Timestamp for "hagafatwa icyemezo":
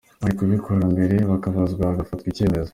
1.89-2.69